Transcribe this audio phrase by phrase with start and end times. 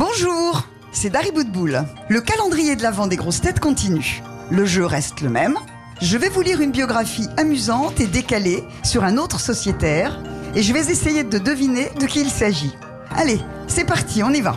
[0.00, 1.84] Bonjour, c'est Dari Boudboul.
[2.08, 4.22] Le calendrier de l'Avent des grosses têtes continue.
[4.50, 5.58] Le jeu reste le même.
[6.00, 10.18] Je vais vous lire une biographie amusante et décalée sur un autre sociétaire
[10.54, 12.72] et je vais essayer de deviner de qui il s'agit.
[13.14, 14.56] Allez, c'est parti, on y va.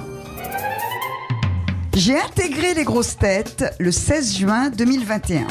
[1.93, 5.45] J'ai intégré les grosses têtes le 16 juin 2021.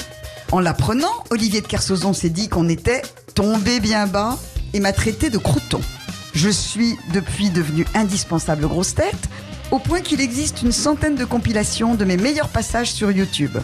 [0.53, 3.03] En l'apprenant, Olivier de Kersauzon s'est dit qu'on était
[3.35, 4.39] tombé bien bas
[4.73, 5.83] et m'a traité de crouton.
[6.33, 9.29] Je suis depuis devenu indispensable grosse tête,
[9.73, 13.57] au point qu'il existe une centaine de compilations de mes meilleurs passages sur YouTube.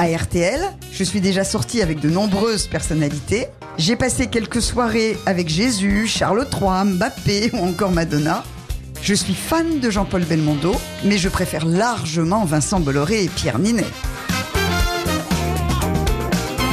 [0.00, 0.60] À RTL,
[0.90, 3.46] je suis déjà sortie avec de nombreuses personnalités.
[3.76, 8.42] J'ai passé quelques soirées avec Jésus, Charles III, Mbappé ou encore Madonna.
[9.02, 10.74] Je suis fan de Jean-Paul Belmondo,
[11.04, 13.84] mais je préfère largement Vincent Bolloré et Pierre Ninet.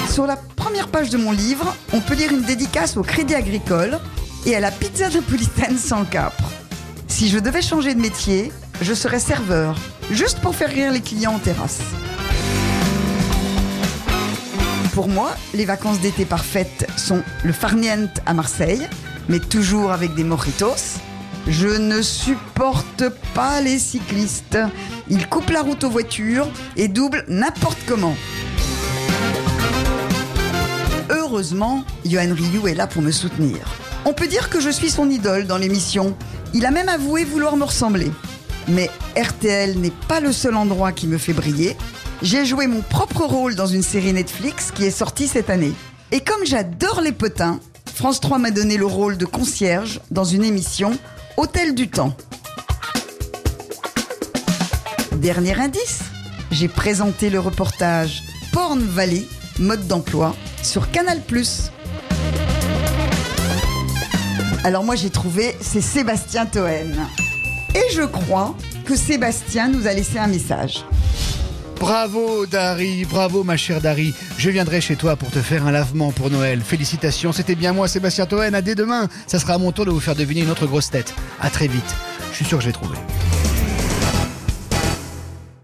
[0.09, 3.99] Sur la première page de mon livre, on peut lire une dédicace au Crédit Agricole
[4.45, 6.49] et à la pizza napolitaine sans capre.
[7.09, 9.75] Si je devais changer de métier, je serais serveur,
[10.09, 11.81] juste pour faire rire les clients en terrasse.
[14.93, 18.87] Pour moi, les vacances d'été parfaites sont le farniente à Marseille,
[19.27, 20.99] mais toujours avec des mojitos.
[21.47, 24.57] Je ne supporte pas les cyclistes.
[25.09, 28.15] Ils coupent la route aux voitures et doublent n'importe comment.
[31.09, 33.57] Heureusement, Johan Ryu est là pour me soutenir.
[34.05, 36.15] On peut dire que je suis son idole dans l'émission.
[36.53, 38.11] Il a même avoué vouloir me ressembler.
[38.67, 41.75] Mais RTL n'est pas le seul endroit qui me fait briller.
[42.21, 45.73] J'ai joué mon propre rôle dans une série Netflix qui est sortie cette année.
[46.11, 47.59] Et comme j'adore les potins,
[47.93, 50.97] France 3 m'a donné le rôle de concierge dans une émission
[51.37, 52.15] Hôtel du Temps.
[55.17, 55.99] Dernier indice,
[56.51, 59.25] j'ai présenté le reportage Porn Valley,
[59.59, 61.21] mode d'emploi, sur Canal+.
[64.63, 66.95] Alors moi j'ai trouvé, c'est Sébastien Toen.
[67.75, 68.55] Et je crois
[68.85, 70.83] que Sébastien nous a laissé un message.
[71.79, 74.13] Bravo Dari, bravo ma chère Dari.
[74.37, 76.59] Je viendrai chez toi pour te faire un lavement pour Noël.
[76.61, 78.53] Félicitations, c'était bien moi Sébastien Toen.
[78.53, 79.07] À dès demain.
[79.27, 81.13] Ça sera à mon tour de vous faire deviner une autre grosse tête.
[81.39, 81.95] À très vite.
[82.31, 82.97] Je suis sûr que je vais trouver.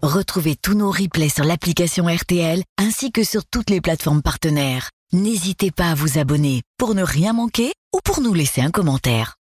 [0.02, 4.90] Retrouvez tous nos replays sur l'application RTL ainsi que sur toutes les plateformes partenaires.
[5.12, 9.35] N'hésitez pas à vous abonner pour ne rien manquer ou pour nous laisser un commentaire.